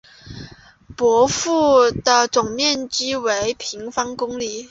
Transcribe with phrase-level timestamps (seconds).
[0.97, 1.27] 博
[1.91, 4.59] 雷的总面积为平方公里。